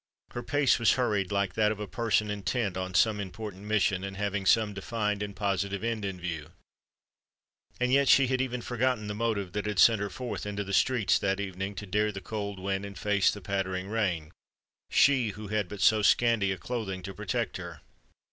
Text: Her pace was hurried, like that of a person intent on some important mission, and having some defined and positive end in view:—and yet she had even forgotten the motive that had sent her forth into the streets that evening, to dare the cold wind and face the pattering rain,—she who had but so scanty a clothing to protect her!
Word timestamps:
Her 0.31 0.41
pace 0.41 0.79
was 0.79 0.93
hurried, 0.93 1.31
like 1.31 1.53
that 1.53 1.71
of 1.71 1.79
a 1.79 1.85
person 1.87 2.31
intent 2.31 2.75
on 2.75 2.95
some 2.95 3.19
important 3.19 3.65
mission, 3.65 4.03
and 4.03 4.17
having 4.17 4.47
some 4.47 4.73
defined 4.73 5.21
and 5.21 5.35
positive 5.35 5.83
end 5.83 6.05
in 6.05 6.19
view:—and 6.19 7.93
yet 7.93 8.09
she 8.09 8.25
had 8.25 8.41
even 8.41 8.63
forgotten 8.63 9.05
the 9.05 9.13
motive 9.13 9.51
that 9.53 9.67
had 9.67 9.77
sent 9.77 10.01
her 10.01 10.09
forth 10.09 10.47
into 10.47 10.63
the 10.63 10.73
streets 10.73 11.19
that 11.19 11.39
evening, 11.39 11.75
to 11.75 11.85
dare 11.85 12.11
the 12.11 12.19
cold 12.19 12.57
wind 12.59 12.83
and 12.83 12.97
face 12.97 13.29
the 13.29 13.41
pattering 13.41 13.89
rain,—she 13.89 15.29
who 15.29 15.49
had 15.49 15.69
but 15.69 15.81
so 15.81 16.01
scanty 16.01 16.51
a 16.51 16.57
clothing 16.57 17.03
to 17.03 17.13
protect 17.13 17.57
her! 17.57 17.81